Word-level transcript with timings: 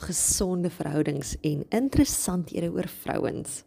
gesonde 0.00 0.70
verhoudings 0.70 1.36
en 1.40 1.64
interessanthede 1.68 2.70
oor 2.70 2.88
vrouens. 3.02 3.64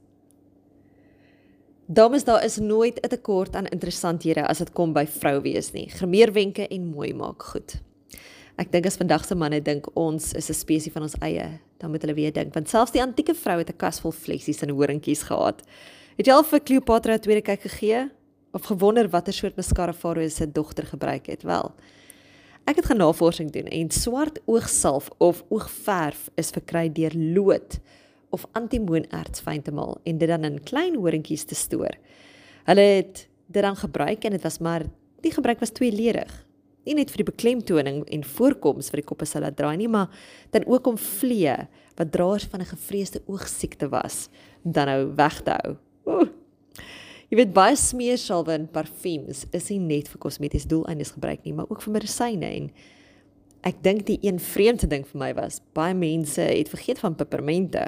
Dames, 1.85 2.23
daar 2.23 2.43
is 2.43 2.57
nooit 2.57 2.99
'n 2.99 3.07
tekort 3.07 3.55
aan 3.55 3.65
interessanthede 3.65 4.47
as 4.47 4.57
dit 4.57 4.71
kom 4.73 4.93
by 4.93 5.05
vrou 5.05 5.41
wees 5.41 5.71
nie. 5.71 5.89
Gemeerwenke 5.89 6.67
en 6.67 6.85
mooi 6.85 7.13
maak 7.13 7.43
goed. 7.43 7.81
Ek 8.55 8.71
dink 8.71 8.85
as 8.85 8.97
vandag 8.97 9.25
se 9.25 9.35
manne 9.35 9.61
dink 9.61 9.87
ons 9.97 10.33
is 10.33 10.49
'n 10.49 10.53
spesie 10.53 10.91
van 10.91 11.01
ons 11.01 11.15
eie, 11.19 11.59
dan 11.77 11.91
moet 11.91 12.01
hulle 12.01 12.13
weer 12.13 12.33
dink 12.33 12.53
want 12.53 12.69
selfs 12.69 12.91
die 12.91 13.01
antieke 13.01 13.33
vroue 13.33 13.59
het 13.59 13.69
'n 13.69 13.77
kas 13.77 13.99
vol 13.99 14.11
flessies 14.11 14.61
en 14.61 14.69
horingkies 14.69 15.23
gehad. 15.23 15.61
Het 16.17 16.27
jy 16.27 16.33
al 16.33 16.43
vir 16.43 16.59
Cleopatra 16.59 17.13
'n 17.13 17.19
tweede 17.19 17.41
kyk 17.41 17.61
gegee 17.61 18.11
of 18.53 18.63
gewonder 18.63 19.09
watter 19.09 19.33
soort 19.33 19.55
mascara 19.55 19.93
Farao 19.93 20.29
se 20.29 20.51
dogter 20.51 20.85
gebruik 20.85 21.25
het? 21.25 21.43
Wel, 21.43 21.73
Ek 22.63 22.77
het 22.79 22.87
genavorsing 22.87 23.51
doen 23.51 23.67
en 23.67 23.89
swart 23.91 24.39
oogsalf 24.47 25.09
of 25.19 25.41
oogverf 25.51 26.29
is 26.39 26.53
verkry 26.55 26.87
deur 26.95 27.11
lood 27.15 27.79
of 28.31 28.45
antimoonertsfyntemal 28.55 29.97
en 30.07 30.17
dit 30.17 30.29
dan 30.31 30.47
in 30.47 30.61
klein 30.63 30.95
horingkies 30.95 31.43
te 31.49 31.57
stoor. 31.59 31.91
Hulle 32.63 32.85
het 32.97 33.25
dit 33.51 33.65
dan 33.65 33.75
gebruik 33.75 34.23
en 34.23 34.37
dit 34.37 34.45
was 34.47 34.61
maar 34.63 34.87
die 35.21 35.31
gebruik 35.31 35.59
was 35.59 35.75
tweeledig. 35.75 36.31
Nie 36.87 36.95
net 36.95 37.11
vir 37.11 37.23
die 37.23 37.31
beklemtoning 37.31 38.01
en 38.07 38.23
voorkoms 38.27 38.91
vir 38.91 39.01
die 39.01 39.07
koppe 39.11 39.27
sal 39.27 39.43
laat 39.43 39.59
draai 39.59 39.75
nie, 39.79 39.91
maar 39.91 40.11
dan 40.55 40.63
ook 40.67 40.87
om 40.87 40.99
vlee 40.99 41.55
wat 41.99 42.11
draers 42.11 42.47
van 42.51 42.61
'n 42.61 42.71
gevreesde 42.71 43.21
oogsiekte 43.27 43.89
was, 43.89 44.29
dan 44.63 44.87
nou 44.87 45.15
weg 45.15 45.41
te 45.41 45.51
hou. 45.51 45.75
Oeh. 46.05 46.42
Jy 47.33 47.39
weet 47.39 47.53
baie 47.55 47.73
smeersalwe 47.73 48.53
en 48.53 48.67
parfuums 48.69 49.39
is 49.57 49.71
nie 49.71 49.79
net 49.81 50.05
vir 50.11 50.19
kosmetiese 50.21 50.67
doeleindes 50.69 51.15
gebruik 51.15 51.39
nie, 51.41 51.53
maar 51.57 51.65
ook 51.65 51.79
vir 51.81 51.95
medisyne 51.95 52.45
en 52.45 52.67
ek 53.65 53.79
dink 53.81 54.03
die 54.05 54.19
een 54.21 54.37
vreemde 54.37 54.85
ding 54.91 55.01
vir 55.09 55.17
my 55.17 55.31
was 55.39 55.57
baie 55.73 55.95
mense 55.97 56.45
het 56.45 56.69
vergeet 56.69 56.99
van 57.01 57.15
pepermente. 57.17 57.87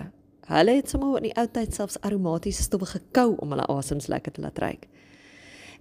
Hulle 0.49 0.73
het 0.80 0.90
sommer 0.90 1.20
in 1.20 1.27
die 1.27 1.34
ou 1.38 1.44
tyd 1.45 1.77
selfs 1.77 1.99
aromatiese 2.02 2.66
stowwe 2.66 2.90
gekou 2.90 3.35
om 3.38 3.54
hulle 3.54 3.68
asems 3.70 4.10
lekker 4.10 4.34
te 4.34 4.41
laat 4.41 4.63
ruik. 4.63 4.88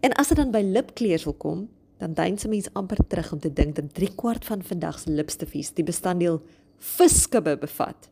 En 0.05 0.13
as 0.21 0.29
dit 0.29 0.43
dan 0.43 0.53
by 0.53 0.61
lipkleers 0.61 1.25
wil 1.25 1.39
kom, 1.41 1.65
dan 2.05 2.13
dink 2.21 2.45
se 2.45 2.53
mense 2.53 2.75
amper 2.77 3.01
terug 3.09 3.33
om 3.33 3.41
te 3.41 3.49
dink 3.49 3.79
dat 3.81 3.89
3 3.97 4.11
kwart 4.21 4.45
van 4.45 4.67
vandag 4.75 5.01
se 5.01 5.09
lipstiffies 5.09 5.73
die 5.73 5.89
bestanddeel 5.89 6.43
viskubbe 6.99 7.57
bevat. 7.65 8.11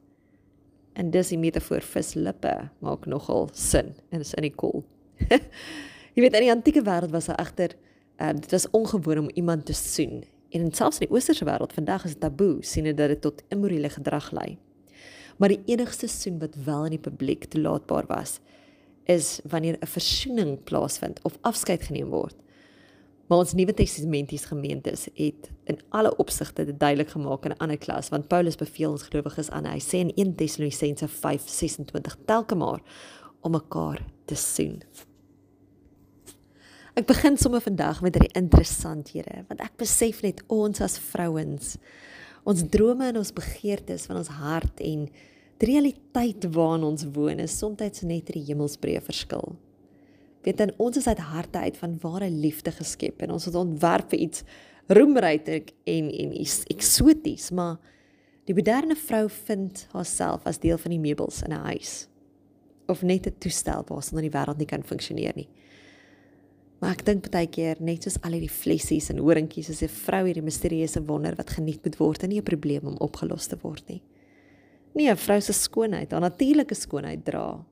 En 0.96 1.12
dis 1.12 1.36
die 1.36 1.40
metafoor 1.44 1.84
vislippe 1.84 2.56
maak 2.80 3.04
nogal 3.04 3.50
sin 3.52 3.92
en 4.08 4.24
is 4.24 4.32
in 4.40 4.48
die 4.48 4.56
koel. 4.56 4.80
Jy 6.14 6.22
weet 6.22 6.34
in 6.34 6.46
die 6.46 6.52
antieke 6.52 6.82
wêreld 6.82 7.14
was 7.14 7.28
egter 7.28 7.76
ehm 8.16 8.36
um, 8.36 8.40
dit 8.40 8.50
was 8.50 8.70
ongewoon 8.70 9.18
om 9.18 9.30
iemand 9.34 9.66
te 9.66 9.72
soen. 9.72 10.24
En 10.50 10.72
selfs 10.72 10.98
in 10.98 11.06
die 11.08 11.14
oosterse 11.16 11.44
wêreld 11.44 11.72
vandag 11.72 12.04
is 12.04 12.12
dit 12.12 12.20
taboe 12.20 12.58
sien 12.60 12.84
dit 12.84 12.96
dat 12.96 13.08
dit 13.08 13.20
tot 13.20 13.42
immorele 13.48 13.88
gedrag 13.88 14.30
lei. 14.30 14.58
Maar 15.38 15.48
die 15.48 15.62
enigste 15.66 16.06
soen 16.06 16.38
wat 16.38 16.54
wel 16.64 16.84
in 16.84 16.98
die 16.98 17.04
publiek 17.08 17.44
toelaatbaar 17.44 18.06
was 18.06 18.38
is 19.04 19.40
wanneer 19.48 19.76
'n 19.80 19.86
versoening 19.86 20.62
plaasvind 20.64 21.22
of 21.22 21.38
afskeid 21.40 21.82
geneem 21.82 22.08
word. 22.08 22.36
Maar 23.26 23.38
ons 23.38 23.52
Nuwe 23.52 23.74
Testamenties 23.74 24.44
gemeentes 24.44 25.06
het 25.14 25.50
in 25.64 25.78
alle 25.88 26.16
opsigte 26.16 26.64
dit 26.64 26.80
duidelik 26.80 27.08
gemaak 27.08 27.44
in 27.44 27.50
'n 27.50 27.62
ander 27.64 27.78
klas 27.78 28.08
want 28.08 28.28
Paulus 28.28 28.56
beveel 28.56 28.90
ons 28.90 29.02
gelowiges 29.02 29.50
aan. 29.50 29.64
Hy 29.64 29.80
sê 29.80 29.98
in 29.98 30.12
1 30.14 30.34
Tessalonisense 30.34 31.08
5:26 31.08 32.16
telke 32.24 32.54
maar 32.54 32.80
om 33.42 33.52
mekaar 33.52 34.00
te 34.24 34.38
soen. 34.38 34.80
Ek 36.92 37.06
begin 37.08 37.38
sommer 37.40 37.60
vandag 37.64 38.02
met 38.02 38.16
'n 38.16 38.32
interessanthede 38.36 39.44
want 39.48 39.60
ek 39.60 39.76
besef 39.76 40.22
net 40.22 40.42
ons 40.48 40.80
as 40.80 40.98
vrouens 40.98 41.76
ons 42.44 42.62
drome 42.68 43.06
en 43.06 43.16
ons 43.16 43.32
begeertes 43.32 44.06
van 44.06 44.16
ons 44.16 44.28
hart 44.28 44.80
en 44.80 45.06
die 45.62 45.68
realiteit 45.68 46.44
waarin 46.54 46.84
ons 46.84 47.06
woon 47.14 47.38
is 47.38 47.58
soms 47.58 48.02
net 48.02 48.26
die 48.26 48.44
hemelsbreë 48.48 49.00
verskil. 49.00 49.54
Weet 50.42 50.58
dan 50.58 50.72
ons 50.82 50.96
is 50.98 51.06
uit 51.06 51.18
harte 51.18 51.58
uit 51.58 51.76
van 51.76 51.98
ware 52.02 52.30
liefde 52.30 52.72
geskep 52.74 53.22
en 53.22 53.30
ons 53.30 53.44
het 53.46 53.54
ontwerp 53.54 54.10
vir 54.10 54.18
iets 54.26 54.42
roemryk 54.90 55.72
en 55.86 56.10
en 56.10 56.32
eksoties, 56.74 57.50
maar 57.50 57.78
die 58.44 58.54
moderne 58.54 58.96
vrou 58.98 59.28
vind 59.30 59.86
haarself 59.92 60.46
as 60.46 60.58
deel 60.58 60.78
van 60.78 60.90
die 60.90 60.98
meubels 60.98 61.42
in 61.46 61.52
'n 61.54 61.64
huis 61.70 62.08
of 62.88 63.02
net 63.02 63.26
'n 63.26 63.38
toestel 63.38 63.84
waarsonder 63.86 64.22
die 64.22 64.38
wêreld 64.38 64.58
nie 64.58 64.66
kan 64.66 64.82
funksioneer 64.82 65.32
nie. 65.36 65.48
Maar 66.80 66.90
ek 66.90 67.04
dink 67.04 67.30
baie 67.30 67.46
keer 67.46 67.76
net 67.78 68.02
soos 68.02 68.18
al 68.22 68.32
hierdie 68.32 68.50
flessies 68.50 69.10
en 69.10 69.18
horingkies 69.18 69.68
is 69.68 69.82
'n 69.82 69.88
vrou 69.88 70.24
hierdie 70.26 70.42
misterieuse 70.42 71.00
wonder 71.06 71.34
wat 71.36 71.50
geniet 71.50 71.84
moet 71.84 71.96
word 71.98 72.22
en 72.22 72.28
nie 72.28 72.40
'n 72.40 72.44
probleem 72.44 72.86
om 72.86 72.96
opgelos 72.98 73.46
te 73.46 73.56
word 73.62 73.88
nie. 73.88 74.02
Nie 74.94 75.08
'n 75.10 75.16
vrou 75.16 75.40
se 75.40 75.52
skoonheid, 75.52 76.10
haar 76.10 76.20
natuurlike 76.20 76.74
skoonheid 76.74 77.24
dra. 77.24 77.64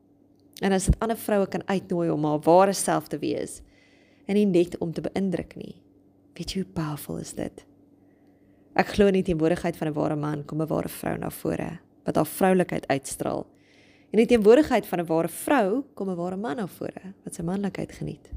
En 0.62 0.72
as 0.72 0.86
dit 0.86 0.96
ander 1.00 1.16
vroue 1.16 1.46
kan 1.46 1.62
uitnooi 1.66 2.10
om 2.10 2.24
haar 2.24 2.40
ware 2.40 2.72
self 2.72 3.08
te 3.08 3.18
wees 3.18 3.62
en 4.26 4.34
nie 4.34 4.46
net 4.46 4.78
om 4.78 4.92
te 4.92 5.00
beïndruk 5.00 5.56
nie. 5.56 5.82
Weet 6.34 6.52
jy 6.52 6.62
hoe 6.62 6.72
powerful 6.72 7.18
is 7.18 7.32
dit? 7.32 7.64
Ek 8.74 8.86
glo 8.86 9.06
in 9.06 9.14
die 9.18 9.22
teenwoordigheid 9.22 9.76
van 9.76 9.88
'n 9.88 9.94
ware 9.94 10.16
man 10.16 10.44
kom 10.44 10.62
'n 10.62 10.68
ware 10.68 10.88
vrou 10.88 11.16
na 11.18 11.30
vore 11.30 11.80
wat 12.04 12.16
haar 12.16 12.26
vroulikheid 12.26 12.86
uitstraal. 12.86 13.46
En 14.10 14.18
in 14.18 14.26
die 14.26 14.32
teenwoordigheid 14.34 14.86
van 14.86 15.00
'n 15.00 15.06
ware 15.06 15.28
vrou 15.28 15.82
kom 15.94 16.10
'n 16.10 16.16
ware 16.16 16.36
man 16.36 16.56
na 16.56 16.66
vore 16.66 17.14
wat 17.24 17.34
sy 17.34 17.42
manlikheid 17.42 17.92
geniet. 17.92 18.30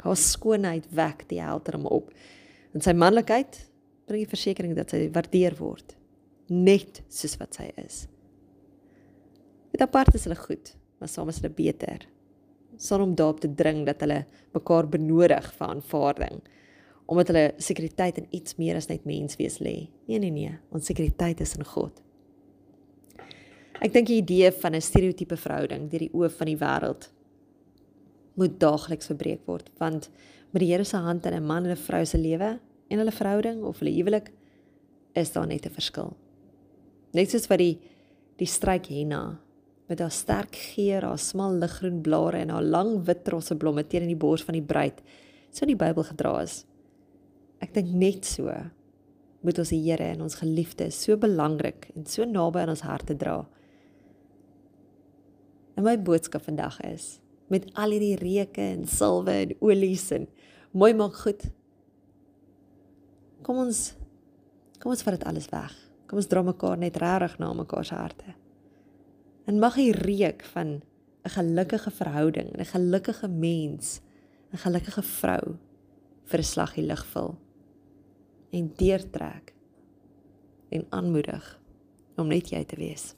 Haar 0.00 0.16
skoonheid 0.16 0.86
wek 0.90 1.28
die 1.28 1.40
helder 1.40 1.74
hom 1.74 1.86
op. 1.86 2.10
En 2.72 2.80
sy 2.80 2.92
manlikheid 2.92 3.70
bring 4.06 4.22
die 4.22 4.36
versekering 4.36 4.74
dat 4.74 4.90
sy 4.90 5.10
waardeer 5.12 5.56
word 5.56 5.96
net 6.48 7.02
soos 7.08 7.36
wat 7.36 7.54
sy 7.54 7.70
is. 7.76 8.06
Dit 9.70 9.80
apart 9.80 10.14
is 10.14 10.24
hulle 10.24 10.36
goed, 10.36 10.76
maar 10.98 11.08
saam 11.08 11.28
is 11.28 11.40
hulle 11.40 11.54
beter. 11.54 12.08
Sonder 12.76 13.06
om 13.06 13.14
daarop 13.14 13.40
te 13.40 13.54
dring 13.54 13.86
dat 13.86 14.00
hulle 14.00 14.26
mekaar 14.52 14.88
benodig 14.88 15.52
vir 15.52 15.66
aanvaarding 15.68 16.42
omdat 17.06 17.26
hulle 17.26 17.52
sekuriteit 17.60 18.16
in 18.16 18.26
iets 18.30 18.56
meer 18.56 18.76
as 18.76 18.88
net 18.88 19.04
mens 19.04 19.36
wees 19.36 19.58
lê. 19.60 19.90
Nee 20.08 20.18
nee 20.18 20.32
nee, 20.32 20.52
ons 20.72 20.86
sekuriteit 20.86 21.40
is 21.40 21.52
in 21.58 21.64
God. 21.64 22.00
Ek 23.82 23.92
dink 23.92 24.06
die 24.06 24.20
idee 24.22 24.52
van 24.52 24.74
'n 24.74 24.80
stereotipe 24.80 25.36
verhouding 25.36 25.90
deur 25.90 25.98
die 26.06 26.14
oë 26.14 26.30
van 26.30 26.46
die 26.46 26.58
wêreld 26.58 27.10
moet 28.34 28.58
daagliks 28.60 29.06
verbreek 29.06 29.46
word 29.46 29.70
want 29.78 30.10
met 30.52 30.60
die 30.62 30.70
Here 30.70 30.84
se 30.84 30.96
hand 30.96 31.26
in 31.26 31.34
'n 31.34 31.46
man 31.46 31.64
en 31.64 31.70
'n 31.70 31.76
vrou 31.76 32.04
se 32.04 32.18
lewe 32.18 32.60
en 32.90 32.98
hulle 32.98 33.12
verhouding 33.12 33.64
of 33.64 33.78
hulle 33.78 33.90
huwelik 33.90 34.32
is 35.14 35.32
daar 35.32 35.46
net 35.46 35.66
'n 35.66 35.70
verskil. 35.70 36.16
Net 37.12 37.30
soos 37.30 37.48
wat 37.48 37.58
die 37.58 37.78
die 38.38 38.46
struik 38.46 38.86
henna 38.86 39.38
met 39.88 39.98
haar 39.98 40.10
sterk 40.10 40.54
geur, 40.54 41.02
haar 41.02 41.18
smal 41.18 41.58
liggroen 41.58 42.02
blare 42.02 42.38
en 42.38 42.48
haar 42.48 42.62
lang 42.62 43.04
wit 43.06 43.28
rosse 43.28 43.54
blomme 43.54 43.86
teen 43.86 44.02
in 44.02 44.08
die 44.08 44.16
bors 44.16 44.42
van 44.42 44.54
die 44.54 44.62
bruid 44.62 45.02
so 45.50 45.62
in 45.62 45.76
die 45.76 45.84
Bybel 45.86 46.02
gedra 46.02 46.42
is. 46.42 46.64
Ek 47.60 47.72
dink 47.74 47.92
net 47.94 48.24
so 48.24 48.50
moet 49.44 49.58
ons 49.58 49.68
die 49.68 49.82
Here 49.84 50.04
en 50.04 50.22
ons 50.22 50.34
geliefdes 50.34 51.02
so 51.04 51.16
belangrik 51.16 51.90
en 51.94 52.06
so 52.06 52.24
naby 52.24 52.58
aan 52.58 52.68
ons 52.68 52.80
harte 52.80 53.16
dra. 53.16 53.46
En 55.74 55.82
my 55.86 55.96
boodskap 56.02 56.44
vandag 56.46 56.80
is 56.86 57.18
met 57.52 57.66
al 57.76 57.92
hierdie 57.94 58.16
reuke 58.16 58.62
en 58.62 58.86
silwe 58.88 59.34
en 59.44 59.52
olies 59.60 60.06
en 60.16 60.28
mooi 60.72 60.94
maak 60.96 61.18
goed. 61.24 61.42
Kom 63.44 63.60
ons 63.66 63.82
kom 64.80 64.92
ons 64.92 65.04
vat 65.04 65.16
dit 65.16 65.28
alles 65.28 65.50
weg. 65.52 65.74
Kom 66.08 66.20
ons 66.20 66.28
dra 66.28 66.42
mekaar 66.44 66.80
net 66.80 66.96
regtig 67.00 67.38
na 67.40 67.52
mekaar 67.56 67.86
se 67.88 67.96
harte. 67.96 68.34
En 69.48 69.60
mag 69.60 69.76
hy 69.80 69.90
reuk 69.96 70.44
van 70.52 70.82
'n 71.24 71.30
gelukkige 71.36 71.90
verhouding, 71.90 72.50
'n 72.56 72.64
gelukkige 72.64 73.28
mens, 73.28 74.00
'n 74.52 74.56
gelukkige 74.56 75.02
vrou 75.02 75.56
vir 76.24 76.38
'n 76.38 76.50
slaggie 76.52 76.86
lig 76.86 77.04
vul 77.06 77.36
en 78.50 78.72
deurtrek 78.76 79.54
en 80.70 80.86
aanmoedig 80.90 81.60
om 82.16 82.28
net 82.28 82.50
jy 82.50 82.64
te 82.64 82.76
wees. 82.76 83.14